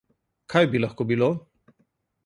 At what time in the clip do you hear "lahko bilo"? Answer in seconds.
0.83-1.31